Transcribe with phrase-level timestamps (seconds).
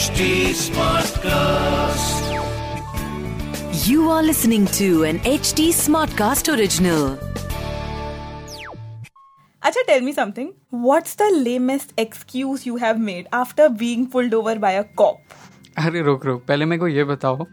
[0.00, 0.26] HD
[0.58, 2.28] Smartcast.
[3.86, 7.18] You are listening to an HD Smartcast original.
[9.62, 10.54] Acha, tell me something.
[10.70, 15.36] What's the lamest excuse you have made after being pulled over by a cop?
[15.78, 17.46] अरे रुक रुक पहले मेरे को ये बताओ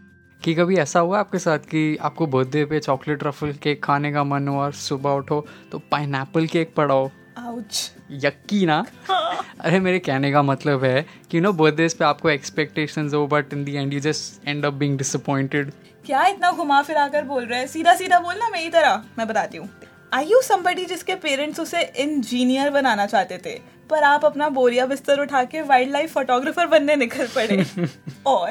[0.44, 4.24] कि कभी ऐसा हुआ आपके साथ कि आपको बर्थडे पे चॉकलेट रफल केक खाने का
[4.24, 6.24] मन हो और सुबह उठो तो पाइन
[6.56, 7.97] केक पड़ा हो Ouch.
[8.10, 8.84] यक्की ना
[9.60, 13.64] अरे मेरे कहने का मतलब है कि नो बर्थडे पे आपको एक्सपेक्टेशन हो but in
[13.64, 15.72] the end you just end up being disappointed
[16.06, 17.66] क्या इतना घुमा फिरा कर बोल रहे हैं?
[17.66, 19.02] सीधा सीधा बोलना मेरी तरह?
[19.18, 19.68] मैं बताती हूँ।
[20.14, 23.60] आई यू समबडी जिसके पेरेंट्स उसे इंजीनियर बनाना चाहते थे?
[23.90, 27.66] पर आप अपना बोरिया बिस्तर उठा के वाइल्ड लाइफ फोटोग्राफर बनने निकल पड़े।
[28.26, 28.50] और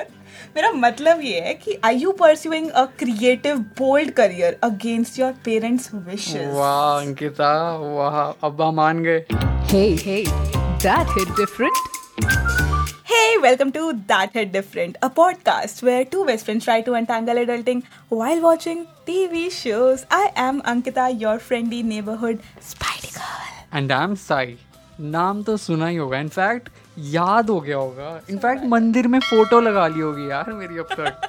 [0.55, 5.89] मेरा मतलब ये है कि I you pursuing a creative bold career against your parents
[5.93, 9.25] wishes वाह अंकिता वाह अब्बा मान गए।
[9.69, 10.23] Hey, hey,
[10.83, 11.96] that hit different.
[13.26, 17.36] Hey, welcome to That Hit Different, a podcast where two best friends try to untangle
[17.36, 20.04] adulting while watching TV shows.
[20.10, 23.28] I am Ankita, your friendly neighborhood Spidey Girl.
[23.74, 24.56] And I am Sai
[25.00, 26.68] नाम तो सुना ही होगा in fact
[27.12, 31.28] याद हो गया होगा in fact मंदिर में फोटो लगा ली होगी यार मेरी अब तक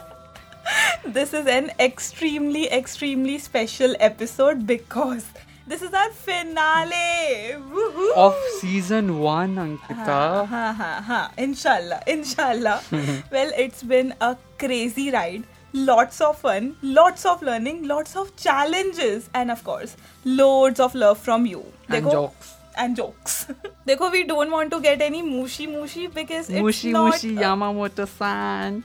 [1.15, 5.25] This is an extremely, extremely special episode because
[5.71, 7.55] this is our finale.
[7.75, 8.09] Woohoo!
[8.25, 10.17] Of season one Ankita
[10.49, 12.77] हाँ हाँ हाँ inshallah inshallah
[13.35, 15.43] well it's been a crazy ride
[15.91, 19.95] lots of fun lots of learning lots of challenges and of course
[20.41, 22.51] loads of love from you And देखो- jokes.
[22.81, 23.33] and jokes
[23.87, 27.41] देखो we don't want to get any mushy mushy because it's mushy not mushy a-
[27.41, 28.81] Yamamoto san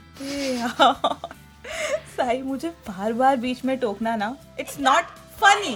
[2.17, 5.05] Sai मुझे बार बार बीच में टोकना ना it's not
[5.41, 5.75] funny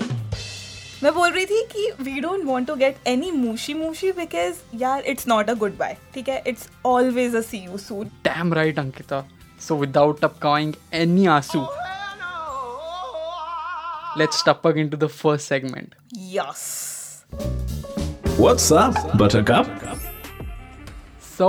[1.03, 5.03] मैं बोल रही थी कि we don't want to get any mushy mushy because यार
[5.07, 6.43] it's not a goodbye ठीक है?
[6.47, 9.25] It's always a see you soon damn right Ankita.
[9.61, 11.61] So without टपकाइंग any आँसू.
[14.19, 16.67] लेट्स टपक into the first segment yes
[18.41, 19.71] What's up, Buttercup?
[21.39, 21.49] So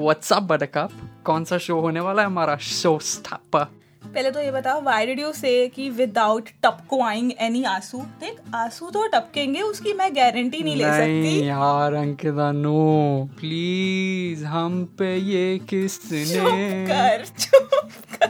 [0.00, 0.90] what's up buttercup
[1.26, 2.26] कौन सा show होने वाला है?
[2.26, 7.62] हमारा शो स्टॉपर पहले तो ये बताओ वाई डिड यू से कि विदाउट टपकवाइंग एनी
[7.64, 7.98] आँसू?
[8.20, 13.28] देख आँसू तो टपकेंगे उसकी मैं गारंटी नहीं नहीं ले नहीं सकती। यार अंकिता नो
[13.40, 18.28] प्लीज़ हम पे ये किसने चुप कर चुप कर।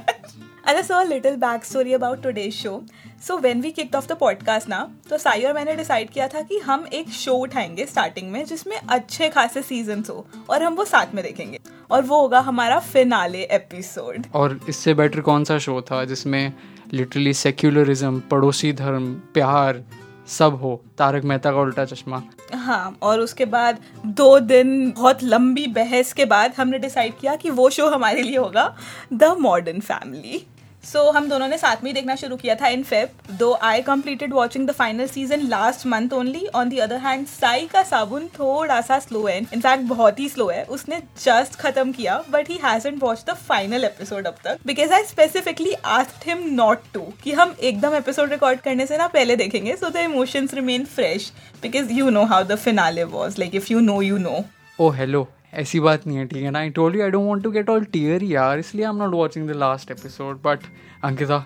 [0.64, 2.82] अच्छा so little back story about today show
[3.26, 6.40] so when we kicked off the podcast ना तो साई और मैंने डिसाइड किया था
[6.40, 10.84] कि हम एक शो उठाएँगे स्टार्टिंग में जिसमें अच्छे खासे सीजन्स हो और हम वो
[10.84, 11.60] साथ में देखेंगे।
[11.90, 16.52] और वो होगा हमारा फिनाले एपिसोड और इससे बेटर कौन सा शो था जिसमें
[16.92, 19.84] लिटरली सेक्युलरिज्म पड़ोसी धर्म प्यार
[20.28, 22.22] सब हो तारक मेहता का उल्टा चश्मा।
[22.54, 27.50] हाँ और उसके बाद दो दिन बहुत लंबी बहस के बाद हमने डिसाइड किया कि
[27.50, 28.76] वो शो हमारे लिए होगा
[29.12, 30.46] द मॉडर्न फैमिली
[30.84, 33.08] सो हम दोनों ने साथ में ही देखना शुरू किया था in Feb
[33.38, 37.66] though I completed watching the final season last month only on the other hand Sai
[37.72, 39.38] का साबुन थोड़ा सा स्लो है.
[39.38, 40.62] इनफैक्ट बहुत ही स्लो है.
[40.66, 44.58] उसने जस्ट खत्म किया but he hasn't watch the final episode अब तक.
[44.66, 49.06] Because I specifically asked him not to कि हम एकदम एपिसोड रिकॉर्ड करने से ना
[49.08, 51.32] पहले देखेंगे so the emotions remain fresh
[51.62, 54.44] because you know how the finale was like if you know you know
[54.78, 57.42] oh hello ऐसी बात नहीं है ठीक है ना I told you I don't want
[57.42, 60.64] to get all tear यार इसलिए I am not watching the last episode but
[61.04, 61.44] Ankita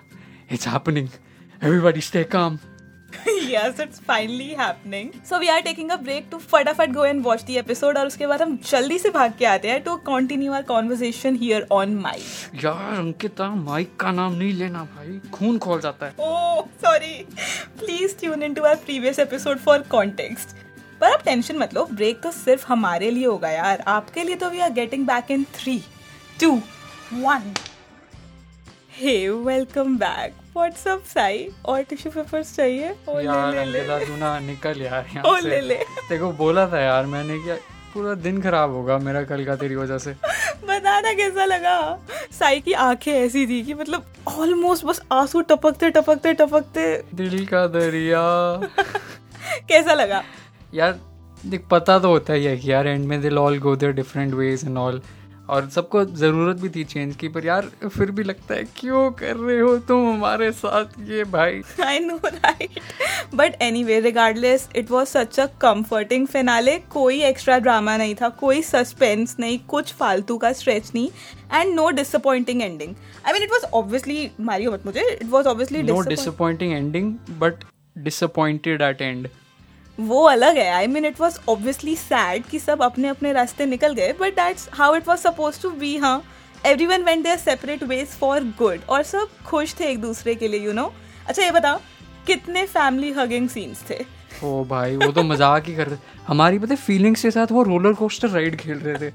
[0.51, 1.07] it's happening
[1.63, 2.57] everybody stay calm
[3.47, 5.09] yes, it's finally happening.
[5.23, 8.27] So we are taking a break to फटाफट go and watch the episode और उसके
[8.27, 12.27] बाद हम जल्दी से भाग के आते हैं to continue our conversation here on mic.
[12.63, 17.15] यार अंकिता माइक का नाम नहीं लेना भाई खून खोल जाता है Oh, sorry.
[17.79, 20.55] Please tune into our previous episode for context.
[21.01, 24.49] पर आप टेंशन मत लो ब्रेक तो सिर्फ़ हमारे लिए होगा यार। आपके लिए तो
[24.49, 25.77] we are getting back in three
[26.41, 26.51] two
[27.13, 27.53] one
[28.97, 32.95] hey welcome back what's up Sai और टिश्यू पेपर्स चाहिए?
[33.09, 35.75] ओ यार ले ले। अंकिता तू ना निकल यार ओ, ले, ले।
[36.09, 37.55] देखो बोला था यार मैंने क्या
[37.93, 40.11] पूरा दिन खराब होगा मेरा कल का तेरी वजह से।
[40.67, 41.77] बताना कैसा लगा?
[42.39, 47.65] साई की आँखें ऐसी थी कि मतलब ऑलमोस्ट बस आँसू टपकते टपकते टपकते। दिल का
[47.67, 48.21] दरिया।
[49.69, 50.23] कैसा लगा?
[50.75, 50.99] यार
[51.45, 54.33] देख पता तो होता ही है कि यार एंड में दिल all go their different
[54.33, 55.01] ways and all
[55.49, 59.35] और सबको ज़रूरत भी थी चेंज की पर यार फिर भी लगता है क्यों कर
[59.35, 61.61] रहे हो तुम हमारे साथ ये भाई?
[61.79, 62.19] I know,
[63.35, 68.61] but anyway regardless, it was such a comforting finale कोई एक्स्ट्रा ड्रामा नहीं था कोई
[68.63, 71.09] सस्पेंस नहीं कुछ फालतू का स्ट्रेच नहीं
[71.53, 72.95] and no disappointing ending
[73.27, 77.63] I mean it was obviously Mario मत मुझे it was obviously no disappointing ending but
[77.97, 79.27] disappointed at end
[79.99, 80.69] वो अलग है.
[80.71, 84.69] I mean it was obviously sad कि सब अपने अपने रास्ते निकल गए but that's
[84.73, 86.21] how it was suppose to be हाँ.
[86.85, 90.59] Everyone went their separate ways for good और सब खुश थे एक दूसरे के लिए
[90.59, 91.27] यू you नो know?
[91.27, 91.79] अच्छा ये बता
[92.27, 94.03] कितने फैमिली हगिंग सीन्स थे?
[94.43, 97.93] ओ भाई वो तो मज़ाक ही कर रहे हमारी पता फीलिंग्स के साथ वो रोलर
[97.93, 99.09] कोस्टर राइड खेल रहे थे.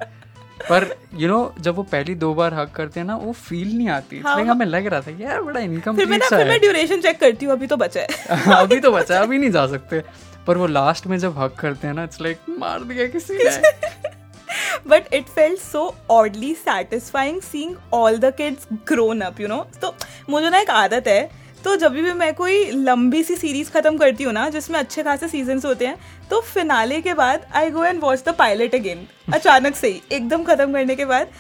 [0.69, 0.85] पर
[1.15, 3.77] यू you नो know, जब वो पहली दो बार हक करते हैं ना वो फील
[3.77, 4.21] नहीं आती.
[4.21, 7.01] हाँ, हाँ, हमें लग रहा था यार बड़ा इनकम फिर मैं ना फिर मैं ड्यूरेशन
[7.01, 8.07] चेक करती हूँ अभी तो बचा है.
[8.57, 10.03] अभी तो बचा है, अभी नहीं जा सकते.
[10.47, 14.11] पर वो लास्ट में जब हक करते हैं ना इट्स लाइक मार दिया किसी ने।
[14.87, 19.65] But it felt so oddly satisfying seeing all the kids grown up you know?
[19.81, 19.95] तो
[20.31, 21.31] मुझे ना एक आदत है
[21.65, 25.29] तो जब भी मैं कोई लंबी सी सीरीज़ खत्म करती हूँ ना जिसमें अच्छे खासे
[25.29, 25.97] सीज़न होते हैं
[26.31, 30.45] तो फिनाले के बाद I go and watch the pilot again अचानक से ही एकदम
[30.45, 31.31] खत्म करने के बाद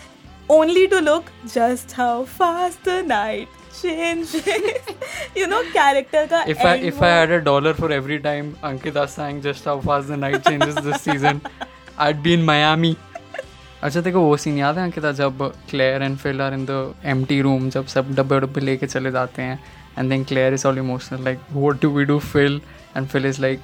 [0.50, 1.24] only to look
[1.54, 4.34] just how fast the night change
[5.40, 9.06] you know character ka if i if i had a dollar for every time ankita
[9.14, 11.40] sang just how fast the night changes this season
[12.08, 12.96] i'd be in miami
[13.82, 15.38] अच्छा देखो वो scene याद है अंकिता जब
[15.70, 16.72] Claire and Phil are in the
[17.12, 19.58] empty room जब सब डब्बे डब्बे लेके चले जाते हैं
[19.98, 22.60] and then Claire is all emotional like what do we do Phil
[22.96, 23.60] and Phil is like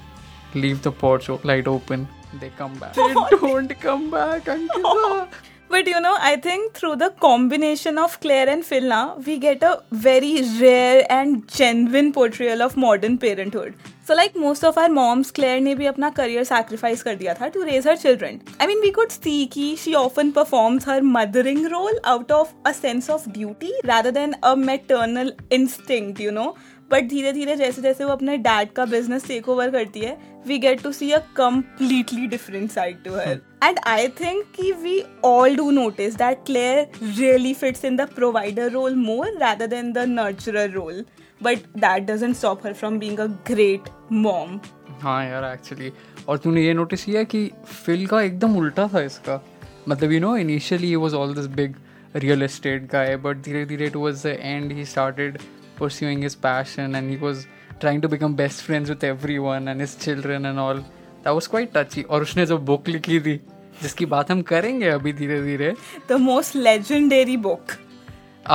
[0.55, 2.09] leave the porch light open
[2.41, 5.29] they come back they don't come back ankita
[5.71, 9.73] but you know I think through the combination of Claire and Phil we get a
[10.03, 13.75] very rare and genuine portrayal of modern parenthood
[14.09, 17.49] so like most of our moms Claire ने भी अपना career sacrifice कर दिया था
[17.49, 21.67] to raise her children I mean we could see की she often performs her mothering
[21.67, 26.55] role out of a sense of duty rather than a maternal instinct you know
[26.91, 30.17] but धीरे धीरे जैसे जैसे वो अपने डैड का बिज़नेस टेक ओवर करती है
[30.48, 35.02] we get to see a completely different side to her and I think कि we
[35.26, 40.06] all do notice that Claire really fits in the provider role more rather than the
[40.10, 41.04] nurturer role
[41.44, 44.60] but that doesn't stop her from being a great mom
[45.02, 45.92] हाँ यार actually
[46.30, 47.50] और तूने ये notice किया कि
[47.86, 49.42] fill का एकदम उल्टा था इसका
[49.90, 51.76] मतलब you know initially was all this big
[52.16, 55.38] real estate guy but धीरे धीरे towards the end he started
[55.78, 57.48] pursuing his passion and he was
[57.81, 60.83] trying to become best friends with everyone and his children and all
[61.23, 63.41] that was quite touchy और उसने जो book लिखी थी
[63.83, 65.75] जिसकी बात हम करेंगे अभी धीरे धीरे
[66.09, 67.77] the most legendary book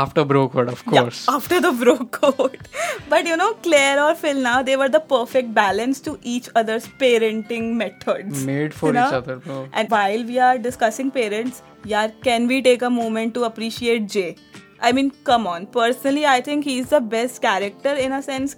[0.02, 2.70] after bro code of course yeah, after the bro code
[3.10, 6.88] but you know claire or phil now they were the perfect balance to each other's
[7.02, 9.08] parenting methods made for you know?
[9.08, 11.62] each other bro and while we are discussing parents
[11.94, 14.36] yeah can we take a moment to appreciate jay
[14.84, 15.68] I mean, come on.
[15.68, 18.56] Personally, I think he's the best character in a sense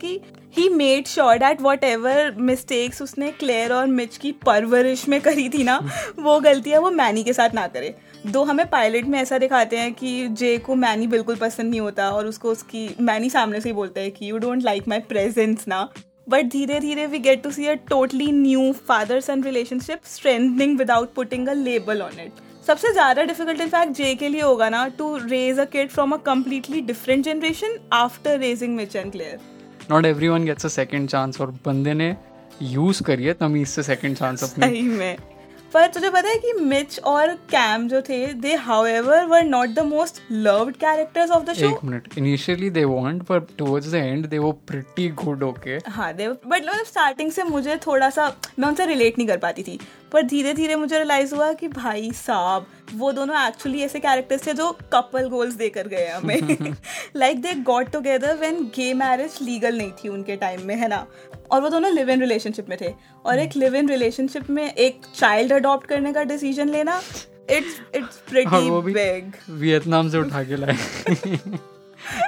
[0.55, 5.47] कि made sure sure that ever mistakes उसने Claire और Mitch की परवरिश में करी
[5.49, 5.77] थी ना,
[6.19, 7.93] वो गलतियाँ वो मैनी के साथ ना करे।
[8.27, 12.09] दो हमें पायलट में ऐसा दिखाते हैं कि जे को मैनी बिल्कुल पसंद नहीं होता
[12.11, 15.67] और उसको उसकी मैनी सामने से ही बोलता है कि you don't like my presence
[15.67, 15.87] ना।
[16.29, 21.13] बट धीरे धीरे we get to see a totally new father son relationship strengthening without
[21.13, 25.15] putting a label on it सबसे ज़्यादा डिफ़िकल्ट इनफैक्ट जे के लिए होगा ना to
[25.17, 29.39] raise a kid from a completely different generation after raising Mitch and Claire
[29.89, 32.15] not everyone gets a second chance और बंदे ने
[32.61, 35.17] use करिए तमीज से सेकंड चांस अपनी। सही में।
[35.73, 39.79] पर तुझे पता है कि मिच और कैम जो थे they however were not the
[39.79, 44.27] most loved characters of the show एक मिनट इनिशियली दे वांट पर टुवर्ड्स द एंड
[44.27, 48.67] दे वो प्रिटी गुड ओके हाँ दे बट मतलब स्टार्टिंग से मुझे थोड़ा सा मैं
[48.67, 49.79] उनसे रिलेट नहीं कर पाती थी।
[50.13, 52.65] पर धीरे धीरे मुझे रियलाइज़ हुआ कि भाई साहब
[52.95, 56.75] वो दोनों एक्चुअली ऐसे कैरेक्टर्स थे जो कपल गोल्स देकर गए हमें।
[57.15, 61.05] Like they got together when gay marriage legal नहीं थी उनके टाइम में है ना?
[61.51, 62.93] और वो दोनों लिव इन रिलेशनशिप में थे।
[63.25, 67.01] और एक लिव इन रिलेशनशिप में एक चाइल्ड अडॉप्ट करने का डिसीज़न लेना
[67.49, 70.77] it's it's pretty big Vietnam से उठा के लाए।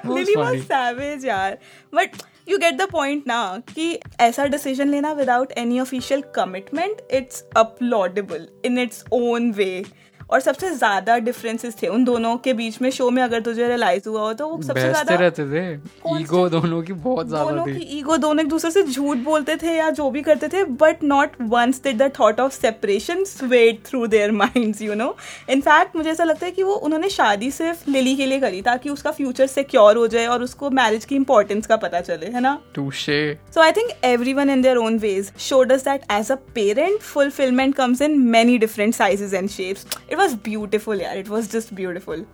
[0.07, 1.57] लिली वाज सैवेज यार।
[1.95, 2.09] But
[2.47, 8.47] you get the point ना, कि ऐसा डिसीज़न लेना without any official commitment it's applaudable
[8.65, 9.83] in its own way
[10.29, 14.07] और सबसे ज़्यादा डिफरेंसेस थे उन दोनों के बीच में शो में अगर तुझे रियलाइज़
[14.09, 15.73] हुआ हो तो वो सबसे ज़्यादा रहते थे।
[16.21, 19.75] ईगो दोनों की बहुत ज़्यादा दोनों की ईगो दोनों एक दूसरे से झूठ बोलते थे
[19.75, 24.05] या जो भी करते थे but not once did the thought of separation swept through
[24.07, 25.15] their minds you know
[25.49, 28.89] in fact मुझे ऐसा लगता है कि वो उन्होंने शादी सिर्फ़ लिली के लिए करी ताकि
[28.89, 32.57] उसका फ्यूचर सिक्योर हो जाए और उसको मैरिज की इंपॉर्टेंस का पता चले है ना?
[32.75, 33.17] Touché
[33.53, 37.75] so I think everyone in their own ways showed us that as a parent fulfilment
[37.75, 42.25] comes in many different sizes and shapes it was beautiful यार इट वाज जस्ट ब्यूटीफुल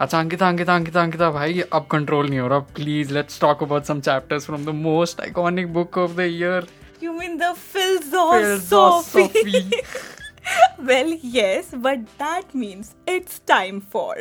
[0.00, 3.84] अच्छा अंकिता अंकिता अंकिता अंकिता भाई अब control नहीं हो रहा please let's talk about
[3.84, 6.66] some chapters from the most iconic book of the year
[7.02, 9.22] you mean the philosophy
[10.88, 14.12] well, yes, but that means it's time for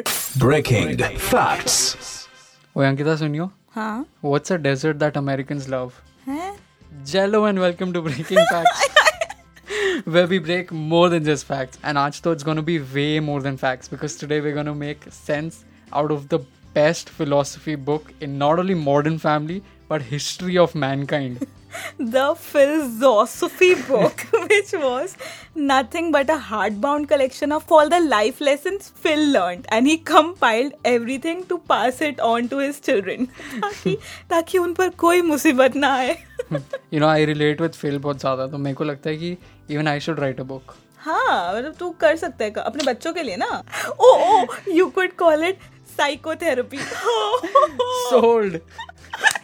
[0.43, 1.99] breaking facts.
[2.75, 6.01] ओए अंकिता सुनियो हाँ What's a desert that Americans love?
[6.27, 6.51] हैं
[7.13, 8.87] Jello and welcome to Breaking Facts.
[10.04, 11.78] where we break more than just facts.
[11.82, 14.72] And aaj to it's going to be way more than facts because today we're going
[14.72, 16.40] to make sense out of the
[16.74, 21.46] best philosophy book in not only modern family but history of mankind.
[21.98, 25.16] the philosophy book, which was
[25.54, 30.72] nothing but a hardbound collection of all the life lessons Phil learned, and he compiled
[30.84, 33.28] everything to pass it on to his children,
[33.60, 33.96] ताकि
[34.30, 36.16] ताकि उन पर कोई मुसीबत ना आए
[36.51, 39.37] You know, I relate with Phil बहुत ज़्यादा तो मेरे को लगता है कि
[39.69, 40.75] even I should write a book.
[40.99, 43.63] हाँ मतलब तू कर सकता है अपने बच्चों के लिए ना।
[43.99, 45.59] Oh O you could call it
[45.97, 46.77] psychotherapy
[48.11, 48.55] Sold.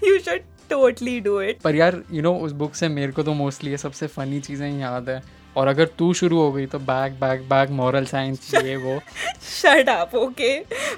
[0.04, 3.34] You should totally do it पर यार यू नो उस बुक से मेरे को तो
[3.34, 5.22] मोस्टली ये सबसे फनी चीज़ें याद है।
[5.58, 9.00] और अगर तू शुरू हो गई तो bag bag bag moral science ये वो।
[9.52, 10.54] शट अप ओके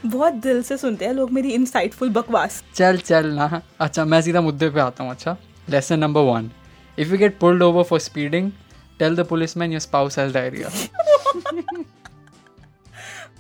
[0.06, 4.42] बहुत दिल से सुनते हैं लोग मेरी इनसाइटफुल बकवास। चल चल ना। अच्छा मैं सीधा
[4.42, 5.36] मुद्दे पे आता हूँ अच्छा?
[5.70, 6.52] Lesson number one
[6.98, 8.52] if you get pulled over for speeding
[9.00, 9.26] tell the
[9.58, 10.70] policeman spouse spouse diarrhea.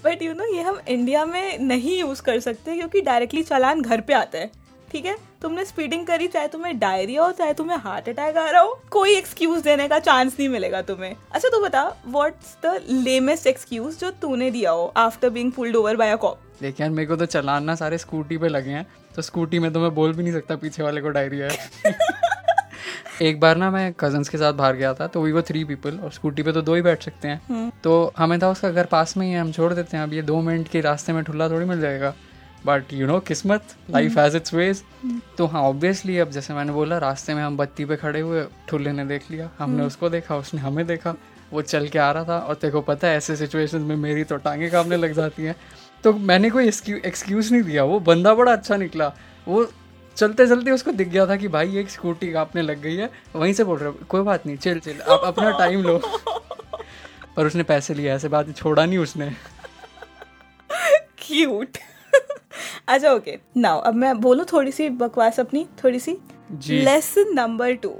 [0.05, 4.01] But you know ये हम इंडिया में नहीं यूज़ कर सकते क्योंकि डायरेक्टली चालान घर
[4.01, 4.51] पे आता है
[4.93, 5.15] ठीक है?
[5.41, 9.15] तुमने स्पीडिंग करी चाहे तुम्हें डायरिया हो चाहे तुम्हें हार्ट अटैक आ रहा हो कोई
[9.15, 14.11] एक्सक्यूज देने का चांस नहीं मिलेगा तुम्हें। अच्छा तू बता व्हाट्स द लेमेस्ट एक्सक्यूज जो
[14.21, 17.25] तूने दिया हो after being pulled over by a cop देख यार मेरे को तो
[17.27, 18.85] चलान सारे स्कूटी पे लगे हैं
[19.15, 21.95] तो स्कूटी में तो मैं बोल भी नहीं सकता पीछे वाले को डायरिया है।
[23.21, 25.97] एक बार ना मैं कजन्स के साथ बाहर गया था तो वी वो थ्री पीपल
[26.03, 29.15] और स्कूटी पे तो दो ही बैठ सकते हैं। तो हमें था उसका घर पास
[29.17, 31.49] में ही है हम छोड़ देते हैं अब ये दो मिनट के रास्ते में ठुल्ला
[31.49, 32.13] थोड़ी मिल जाएगा।
[32.65, 34.83] बट यू नो किस्मत लाइफ हैज़ इट्स वेज
[35.37, 38.91] तो हाँ ऑब्वियसली अब जैसे मैंने बोला रास्ते में हम बत्ती पे खड़े हुए ठुल्ले
[38.91, 41.15] ने देख लिया हमने उसको देखा उसने हमें देखा
[41.53, 44.23] वो चल के आ रहा था। और तेरे को पता है ऐसे सिचुएशन में मेरी
[44.23, 45.55] तो टांगे कामने लग जाती हैं।
[46.03, 49.11] तो मैंने कोई एक्सक्यूज नहीं दिया वो बंदा बड़ा अच्छा निकला।
[49.47, 49.65] वो
[50.17, 53.53] चलते चलते उसको दिख गया था कि भाई एक स्कूटी कापने लग गई है। वहीं
[53.53, 55.97] से बोल रहे कोई बात नहीं चिल चिल आप अपना टाइम लो।
[57.35, 59.29] पर उसने पैसे लिए ऐसे बात छोड़ा नहीं उसने।
[61.17, 61.77] क्यूट
[62.87, 66.17] अच्छा ओके नाउ अब मैं बोलूँ थोड़ी सी बकवास अपनी थोड़ी सी
[66.61, 67.95] lesson number two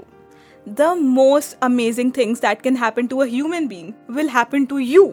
[0.66, 5.12] the most amazing things that can happen to a human being will happen to you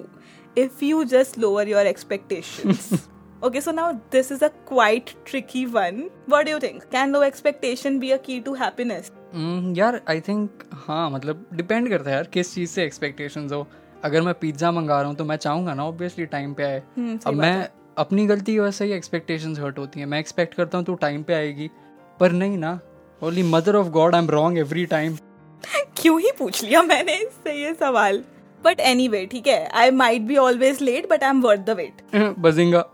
[0.56, 3.08] if you just lower your expectations.
[3.44, 6.10] okay, so now this is a quite tricky one.
[6.26, 6.90] What do you think?
[6.92, 9.12] Can low expectation be a key to happiness?
[9.34, 13.68] Hmm, यार I think हाँ मतलब depend करता है यार किस चीज़ से expectations हो
[14.04, 16.82] अगर मैं पिज़्ज़ा मंगा रहा हूँ तो मैं चाहूँगा ना ऑब्वियसली टाइम पे आए
[17.28, 17.70] अब मैं
[18.02, 20.96] अपनी गलती की वजह से ही एक्सपेक्टेशंस हर्ट होती हैं। मैं एक्सपेक्ट करता हूँ तू
[21.02, 21.70] टाइम पे आएगी।
[22.20, 22.80] पर नहीं ना।
[23.22, 25.18] Only mother of God I am wrong every time
[25.98, 28.24] क्यों ही पूछ लिया मैंने इससे ये सवाल?
[28.64, 31.78] बट एनी वे ठीक है। I might be always late but I am worth the
[31.78, 32.02] wait
[32.40, 32.86] bazinga.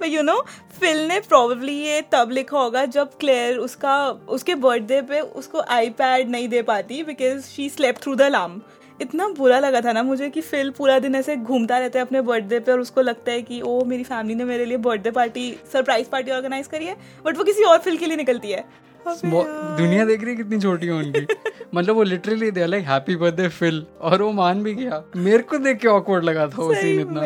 [0.00, 0.40] But you know
[0.80, 3.96] Phil ने probably ये तब लिखा होगा जब क्लेयर उसका
[4.28, 8.60] उसके बर्थडे पे उसको आईपैड नहीं दे पाती because she slept through the alarm
[9.00, 12.20] इतना बुरा लगा था ना मुझे कि फिल पूरा दिन ऐसे घूमता रहता है अपने
[12.20, 15.50] बर्थडे पे और उसको लगता है कि ओ मेरी फैमिली ने मेरे लिए birthday party
[15.72, 16.96] surprise party organise करी है
[17.26, 18.64] बट वो किसी और फिल के लिए निकलती है.
[19.08, 21.26] दुनिया देख रही है कितनी छोटी है उनकी।
[21.74, 25.58] मतलब वो literally they like happy birthday Phil और वो मान भी गया। मेरे को
[25.58, 27.22] देख के ऑकवर्ड लगा था वो सीन इतना।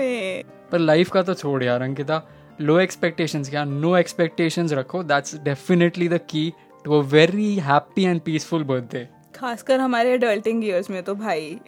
[0.72, 2.22] पर लाइफ का तो छोड़ यार अंकिता।
[2.60, 3.64] लो एक्सपेक्टेशंस क्या?
[3.64, 6.52] नो एक्सपेक्टेशंस रखो। That's definitely the key
[6.84, 11.58] to a very happy and peaceful birthday खासकर हमारे अडल्टिंग ईयर्स में तो भाई।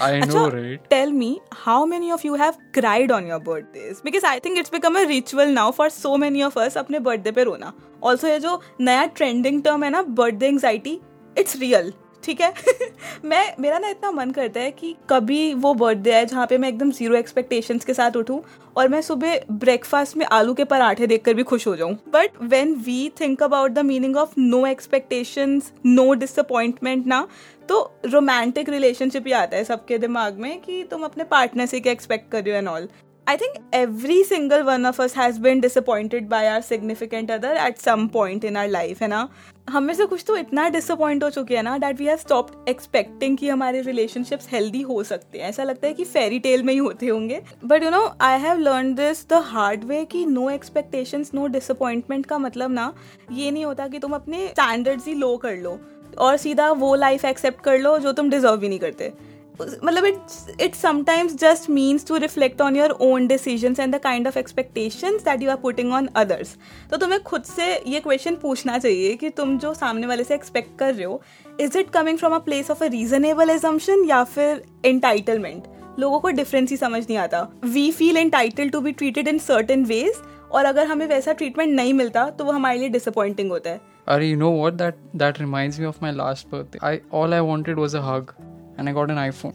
[0.00, 4.26] I know right tell me how many of you have cried on your birthday because
[4.26, 7.44] I think it's become a ritual now for so many of us अपने birthday पे
[7.44, 10.98] रोना। Also ये जो नया trending term है ना birthday anxiety
[11.36, 11.92] it's real
[12.24, 12.52] ठीक है?
[13.24, 16.68] मैं, मेरा ना इतना मन करता है कि कभी वो बर्थडे है जहाँ पे मैं
[16.68, 18.42] एकदम ज़ीरो एक्सपेक्टेशंस के साथ उठूँ
[18.76, 22.74] और मैं सुबह ब्रेकफास्ट में आलू के पराठे देखकर भी खुश हो जाऊँ। But when
[22.74, 27.26] we think about the meaning of no expectations no disappointment ना
[27.68, 31.92] तो रोमांटिक रिलेशनशिप ही आता है सबके दिमाग में कि तुम अपने पार्टनर से क्या
[31.92, 32.88] एक्सपेक्ट कर रहे हो and all
[33.26, 37.78] I think every single one of us has been disappointed by our significant other at
[37.78, 39.28] some point in our life, है ना?
[39.68, 42.68] हम में से कुछ तो इतना डिसअपॉइंट हो चुके हैं ना that we have stopped
[42.68, 46.72] expecting कि हमारे रिलेशनशिप्स हेल्दी हो सकते हैं। ऐसा लगता है कि फेरी टेल में
[46.72, 50.48] ही होते होंगे। But you know I have learn this the hard way कि नो
[50.50, 52.92] एक्सपेक्टेशन नो डिसअपॉइंटमेंट का मतलब ना
[53.32, 55.78] ये नहीं होता कि तुम अपने स्टैंडर्ड्स ही लो कर लो
[56.18, 59.12] और सीधा वो लाइफ एक्सेप्ट कर लो जो तुम डिजर्व ही नहीं करते।
[59.60, 64.28] मतलब it it sometimes just means to reflect on your own decisions and the kind
[64.28, 66.56] of expectations that you are putting on others
[66.90, 70.78] तो तुम्हें खुद से ये क्वेश्चन पूछना चाहिए कि तुम जो सामने वाले से एक्सपेक्ट
[70.78, 71.20] कर रहे हो
[71.60, 75.64] is it coming from a place of a reasonable assumption या फिर एंटाइटलमेंट
[75.98, 79.84] लोगों को डिफरेंस ही समझ नहीं आता। We feel entitled to be treated in certain
[79.84, 80.14] ways
[80.52, 84.28] और अगर हमें वैसा ट्रीटमेंट नहीं मिलता तो वो हमारे लिए डिसअपॉइंटिंग होता है। अरे
[84.28, 87.78] you know what that that reminds me of my last birthday I all I wanted
[87.78, 88.34] was a hug
[88.78, 89.54] and I got an iPhone.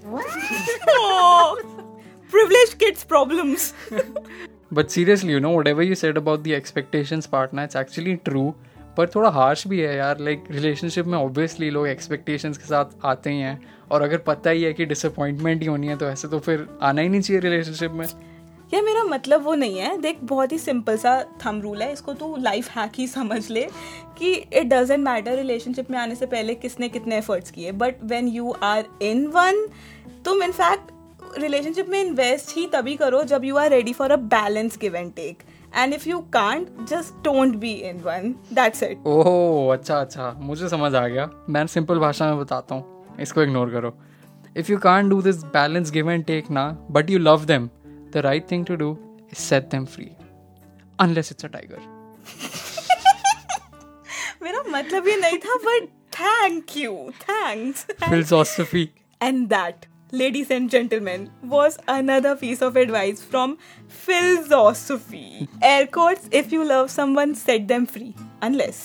[2.30, 3.74] Privileged kids problems.
[4.72, 8.54] But seriously, you know, whatever you said about the expectations part, na, it's actually true.
[8.98, 13.30] पर थोड़ा harsh भी है यार like relationship में obviously लोग expectations के साथ आते
[13.30, 13.60] ही हैं
[13.92, 17.02] और अगर पता ही है कि डिसअपॉइंटमेंट ही होनी है तो ऐसे तो फिर आना
[17.02, 18.06] ही नहीं चाहिए रिलेशनशिप में
[18.74, 22.14] या मेरा मतलब वो नहीं है। देख, बहुत ही सिंपल सा थम रूल है। इसको
[22.14, 23.68] तू लाइफ हैक ही समझ ले
[24.18, 28.28] कि इट डजेंट मैटर रिलेशनशिप में आने से पहले किसने कितने एफर्ट्स किए। But when
[28.28, 29.66] you are in one
[30.26, 30.92] तुम इनफैक्ट
[31.38, 35.14] रिलेशनशिप में इन्वेस्ट ही तभी करो जब you are ready for a balance give and
[35.14, 35.44] take
[35.76, 40.70] and if you can't just don't be in one that's it oh अच्छा अच्छा। मुझे
[40.70, 43.94] समझ आ गया। मैं सिंपल भाषा में बताता हूँ। इसको इग्नोर करो।
[44.58, 47.70] If you can do this balance give and take ना but you love them
[48.13, 48.91] The right thing to do
[49.33, 50.11] is set them free
[50.99, 51.93] unless it's a tiger
[54.43, 55.89] मेरा मतलब ये नहीं था but
[56.21, 58.89] thank you thanks philosophy
[59.21, 61.23] And that, ladies and gentlemen,
[61.53, 63.53] was another piece of advice from
[64.01, 65.49] philosophy.
[65.69, 68.11] Air quotes, if you love someone, set them free.
[68.49, 68.81] Unless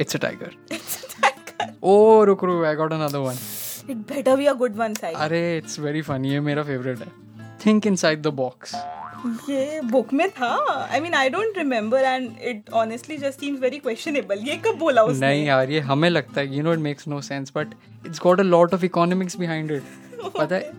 [0.00, 1.68] it's a tiger it's a tiger.
[1.92, 3.38] ओह रुक रुक I got another one
[3.88, 5.12] It better be a good one, Sai.
[5.26, 7.12] अरे it's very funny ये मेरा favourite है
[7.65, 8.75] think inside the box
[9.49, 10.49] ये book में था?
[10.91, 15.03] I mean I don't remember and it honestly just seems very questionable ये कब बोला
[15.03, 15.27] उसने?
[15.27, 17.73] नहीं यार ये हमें लगता है you know it makes no sense but
[18.05, 19.83] it's got a lot of economics behind it
[20.37, 20.71] पता है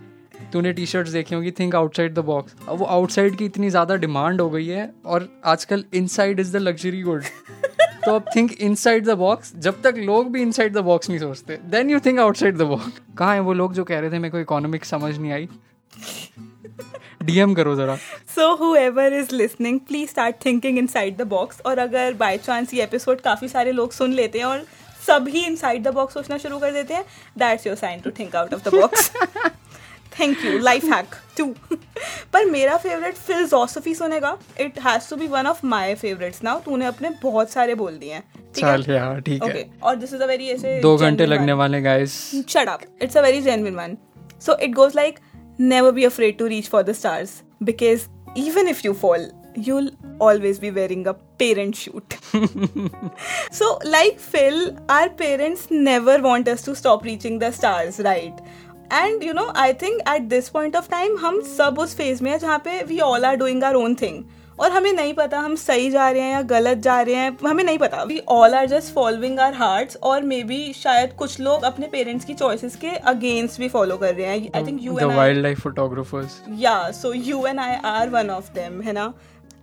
[0.53, 3.95] तूने टी शर्ट्स देखी होगी थिंक आउटसाइड द बॉक्स अब वो आउटसाइड की इतनी ज़्यादा
[3.95, 7.23] डिमांड हो गई है और आजकल inside is the luxury good
[8.05, 11.57] तो अब थिंक इनसाइड द बॉक्स जब तक लोग भी इनसाइड द बॉक्स नहीं सोचते
[11.65, 14.31] then you think outside the box कहाँ है वो लोग जो कह रहे थे मेरे
[14.31, 15.47] को इकोनॉमिक्स समझ नहीं आई?
[17.23, 17.95] डीएम करो जरा।
[18.35, 21.61] सो whoever is listening please start thinking inside the box.
[21.65, 24.65] और अगर बाय चांस ये एपिसोड काफ़ी सारे लोग सुन लेते हैं और
[25.07, 27.03] सभी इन साइड द बॉक्स सोचना शुरू कर देते हैं
[27.39, 29.11] that's your sign to think out of the box
[30.19, 31.45] thank you life hack two
[32.33, 34.37] पर मेरा फेवरेट फिलोसॉफी सुनेगा.
[34.59, 38.13] It has to be one of my favourites now तूने अपने बहुत सारे बोल दिए
[38.13, 38.23] हैं.
[38.55, 41.81] चल यार ठीक ओके है और दिस इज़ अ वेरी ऐसे दो घंटे लगने वाले
[41.81, 42.19] guys
[42.53, 42.81] Shut up.
[43.05, 43.97] It's a very genuine one.
[44.45, 45.21] So it goes like
[45.60, 50.58] never be afraid to reach for the stars because even if you fall, you'll always
[50.58, 52.16] be wearing a parent shoot.
[53.50, 58.38] so, like Phil, our parents never want us to stop reaching the stars, right?
[58.90, 62.30] And you know, I think at this point of time, हम सब उस phase में
[62.30, 64.24] है जहाँ पे we all are doing our own thing.
[64.61, 67.63] और हमें नहीं पता हम सही जा रहे हैं या गलत जा रहे हैं हमें
[67.63, 71.63] नहीं पता। We all are just following our hearts और मे बी शायद कुछ लोग
[71.63, 75.11] अपने पेरेंट्स की चॉइसेस के अगेंस्ट भी फॉलो कर रहे हैं। I think you and
[75.11, 79.13] wild life photographers yeah so you and i are one of them है ना?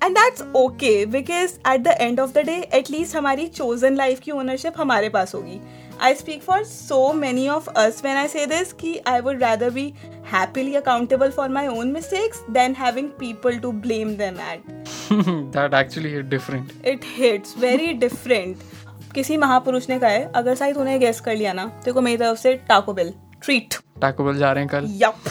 [0.00, 4.30] That's okay because at the end of the day at least हमारी chosen life की
[4.30, 5.60] ownership हमारे पास होगी।
[6.00, 9.70] I speak for so many of us when I say this कि I would rather
[9.70, 9.84] be
[10.32, 14.68] happily accountable for my own mistakes than having people to blame them at.
[15.12, 18.62] That actually hit different It hits very different.
[19.14, 22.38] किसी महापुरुष ने कहा है अगर शायद तूने guess कर लिया ना को मेरी तरफ़
[22.38, 23.12] से टाको बिल
[23.44, 25.28] ट्रीट टाको बेल जा रहे हैं कल Yup.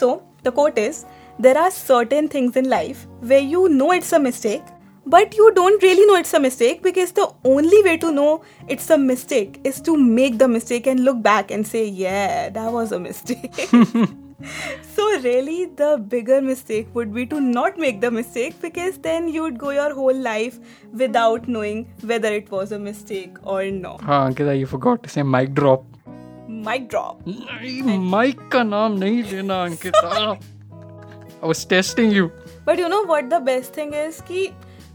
[0.00, 0.08] so
[0.46, 1.04] the quote is
[1.46, 4.62] there are certain things in life where you know it's a mistake,
[5.05, 8.89] but you don't really know it's a mistake because the only way to know it's
[8.89, 12.91] a mistake is to make the mistake and look back and say, yeah, that was
[12.91, 13.53] a mistake.
[14.95, 19.57] so really the bigger mistake would be to not make the mistake because then you'd
[19.57, 20.59] go your whole life
[20.93, 24.01] without knowing whether it was a mistake or not.
[24.03, 25.91] हाँ Ankita you forgot to say mic drop
[26.65, 27.21] Mic drop.
[27.27, 32.29] नहीं mic का नाम नहीं लेना Ankita I was testing you
[32.67, 34.19] But you know what the best thing is?
[34.27, 34.43] Ki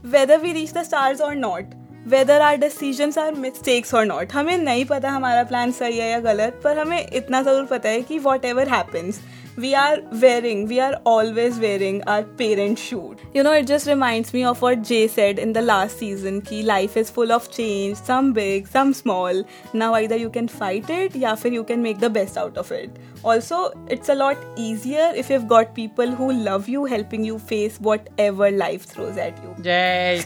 [0.06, 1.70] whether we reach the stars और not
[2.06, 6.18] whether our decision are mistakes और not हमें नहीं पता हमारा प्लान सही है या
[6.20, 9.20] गलत, पर हमें इतना ज़रूर पता है कि whatever happens
[9.56, 13.16] we are wearing, we are always wearing our parent shoe.
[13.32, 16.62] You know, it just reminds me of what Jay said in the last season ki
[16.62, 19.42] life is full of change, some big, some small.
[19.72, 22.90] Now either you can fight it, yeah, you can make the best out of it.
[23.22, 27.78] Also, it's a lot easier if you've got people who love you, helping you face
[27.80, 29.54] whatever life throws at you.
[29.62, 30.22] Jay.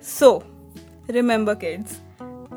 [0.00, 0.44] so,
[1.08, 2.00] remember kids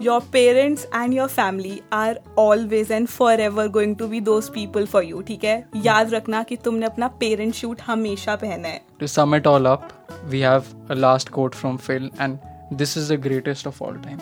[0.03, 5.03] your parents and your family are always and forever going to be those people for
[5.03, 9.35] you, ठीक है याद रखना कि तुमने अपना parent shoot हमेशा पहना है To sum
[9.41, 9.93] it all up,
[10.35, 12.39] we have a last quote from Phil, and
[12.83, 14.21] this is the greatest of all time.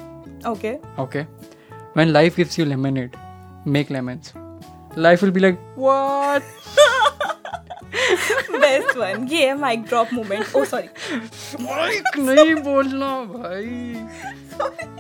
[0.53, 1.27] Okay Okay?
[2.01, 3.19] When life gives you lemonade,
[3.77, 4.33] make lemons.
[5.09, 6.53] Life will be like, what?
[8.51, 10.89] Best one ये है mic drop moment oh sorry
[11.65, 13.95] mic नहीं बोलना भाई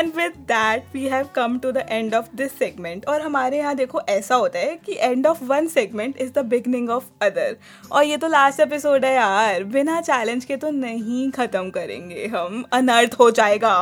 [0.00, 3.74] and with that we have come to the end of this segment और हमारे यहाँ
[3.74, 7.56] देखो ऐसा होता है कि end of one segment is the beginning of other
[7.92, 12.64] और ये तो लास्ट एपिसोड है यार। बिना चैलेंज के तो नहीं खत्म करेंगे हम।
[12.72, 13.74] अनर्थ हो जाएगा।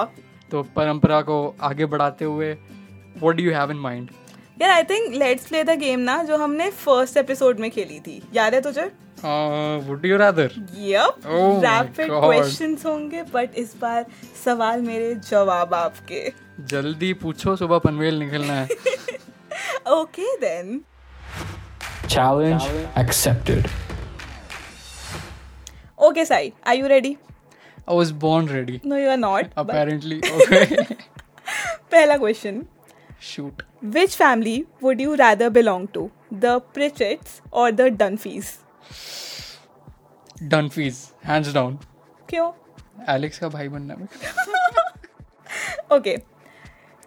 [0.50, 4.11] तो परंपरा को आगे बढ़ाते हुए what do you have in mind
[4.61, 8.22] यार I think let's play the game ना जो हमने फ़र्स्ट एपिसोड में खेली थी।
[8.35, 8.90] याद है तुझे?
[9.24, 14.04] Would you rather yep Oh rapid questions होंगे बट इस बार
[14.44, 16.20] सवाल मेरे जवाब आपके
[16.72, 18.68] जल्दी पूछो सुबह पनवेल निकलना है
[19.98, 20.81] okay then
[22.12, 22.66] Challenge
[23.00, 23.66] accepted.
[26.07, 27.16] Okay Sai are you ready
[27.88, 30.94] I was born ready no you are not apparently okay
[31.92, 32.64] पहला question
[33.33, 33.62] shoot
[33.94, 34.52] Which family
[34.85, 36.00] would you rather belong to?
[36.44, 38.48] The Pritchett's or the Dunphys?
[40.42, 41.79] Dunphys hands down
[42.29, 42.51] क्यों?
[43.14, 43.94] Alex का भाई बनना
[45.96, 46.16] okay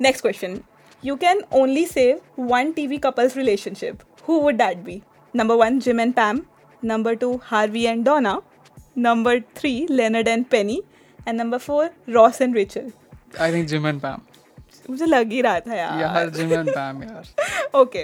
[0.01, 0.59] next question
[1.05, 5.01] you can only save one TV couples relationship who would that be
[5.35, 6.41] number one Jim and Pam
[6.83, 8.41] number two Harvey and Donna
[8.97, 10.83] number three Leonard and Penny
[11.27, 12.91] and number four Ross and Rachel
[13.39, 14.21] I think Jim and Pam
[14.89, 18.03] मुझे लग ही रहा था यार। यार Jim and Pam यार। Okay.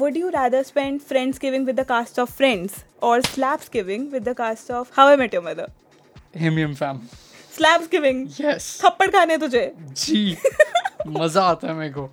[0.00, 4.70] Would you rather spend Friendsgiving with the cast of Friends or Slapsgiving with the cast
[4.78, 5.66] of How I Met Your Mother?
[6.36, 7.00] Him him fam
[7.56, 8.18] Slapsgiving.
[8.40, 9.62] Yes थप्पड़ खाने तुझे
[10.02, 10.20] जी
[11.06, 12.08] मजा आता है मेरे को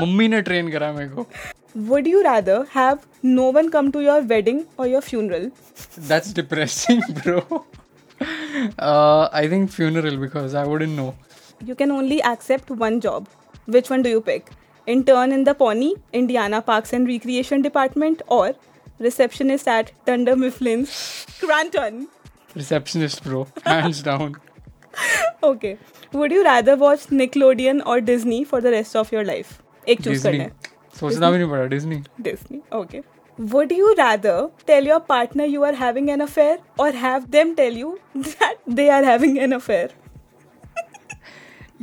[0.00, 1.26] मम्मी ने ट्रेन करा मेरे को
[1.90, 2.98] Would you rather have
[3.36, 5.50] no one come to your wedding or your funeral?
[6.08, 7.40] That's depressing bro
[8.82, 11.12] I think funeral because I wouldn't know
[11.68, 13.26] You can only accept one job.
[13.74, 14.48] Which one do you pick?
[14.86, 18.52] Intern in the Pawnee, Indiana Parks and Recreation Department, or
[18.98, 20.98] receptionist at Dunder Mifflin's
[21.40, 22.06] Cranton?
[22.56, 24.34] Receptionist bro hands down
[25.46, 25.70] Okay.
[26.18, 29.48] Would you rather watch Nickelodeon or Disney for the rest of your life?
[29.88, 32.60] एक choose करना Disney है सोचना भी नहीं पड़ा Disney Disney.
[32.80, 33.00] Okay.
[33.54, 34.36] Would you rather
[34.70, 37.90] tell your partner you are having an affair or have them tell you
[38.30, 39.88] that they are having an affair?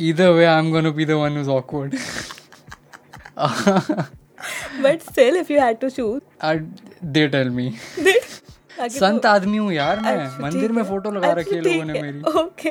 [0.10, 1.96] either way i'm going to be the one who's awkward
[3.39, 6.21] But still if you had to choose
[7.05, 7.75] they tell me
[8.81, 12.71] संत आदमी हूँ यार मैं। मंदिर में photo लगा रखी है लोगों ने मेरी। Okay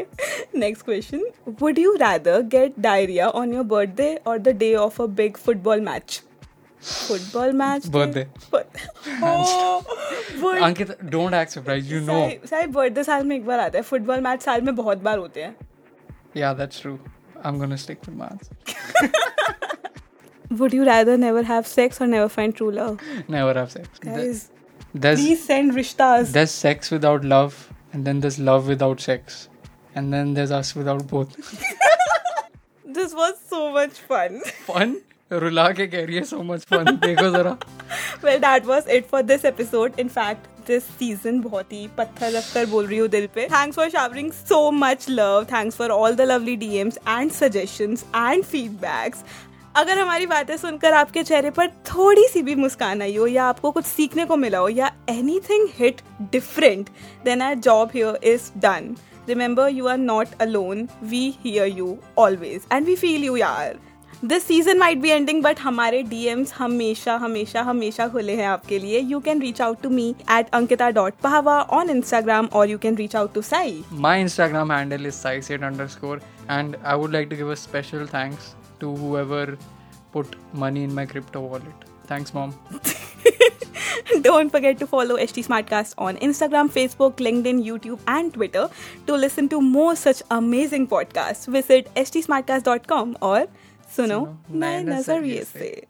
[0.60, 1.25] next question
[1.62, 5.82] would you rather get diarrhoea on your birthday और the day of a big football
[5.82, 6.21] match
[6.84, 8.21] football match birthday
[10.62, 14.21] Ankit don't act surprised you know साहब बर्थडे साल में एक बार आता है। फुटबॉल
[14.21, 15.56] मैच साल में बहुत बार होते हैं।
[16.38, 18.39] या that's true I am gonna stick to match
[20.61, 23.03] Would you rather never have sex or never find true love?
[23.31, 24.40] Never have sex Guys,
[25.05, 26.33] there's please send rishtas.
[26.38, 27.61] there's sex without love
[27.92, 29.37] and then there's love without sex
[30.01, 31.37] and then there's us without both
[32.99, 34.40] This was so much fun.
[34.68, 34.94] fun
[35.33, 37.57] रुला के कह रही है so much fun देखो जरा
[38.25, 42.53] well that was it for this episode in fact this season बहुत ही पत्थर रख
[42.55, 46.18] कर बोल रही हूँ दिल पे thanks for showering so much love thanks for all
[46.23, 49.23] the lovely DMs and suggestions and feedbacks
[49.78, 53.72] अगर हमारी बातें सुनकर आपके चेहरे पर थोड़ी सी भी मुस्कान आई हो या आपको
[53.72, 56.90] कुछ सीखने को मिला हो या anything hit different
[57.26, 58.96] then our job here is done
[59.28, 60.88] Remember, you are not alone.
[61.04, 62.68] We hear you always.
[62.70, 63.74] And we feel you, yaar.
[64.24, 69.00] This season might be ending but हमारे डीएम्स हमेशा हमेशा हमेशा खुले हैं आपके लिए
[69.00, 72.96] you can reach out to me at Ankita dot Pahwa on Instagram और you can
[72.96, 76.18] reach out to Sai my instagram handle is size8 underscore
[76.58, 79.58] and i would like to give a special thanks to whoever
[80.12, 81.90] put money in my crypto wallet.
[82.06, 82.58] Thanks, mom.
[84.22, 88.70] Don't forget to follow HT Smartcast on Instagram, Facebook, LinkedIn, YouTube, and Twitter.
[89.08, 93.48] To listen to more such amazing podcasts, visit htsmartcast.com or
[93.90, 95.88] suno my se.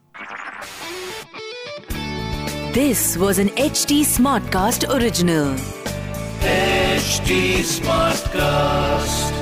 [2.72, 5.54] This was an HT Smartcast original.
[6.40, 9.35] HT Smartcast.